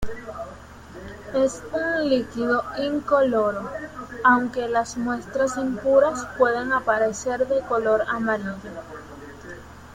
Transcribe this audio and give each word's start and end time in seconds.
Es 1.35 1.61
un 1.71 2.09
líquido 2.09 2.63
incoloro, 2.79 3.69
aunque 4.23 4.67
las 4.67 4.97
muestras 4.97 5.57
impuras 5.57 6.25
pueden 6.39 6.73
aparecer 6.73 7.45
de 7.47 7.61
color 7.61 8.01
amarillo. 8.09 8.55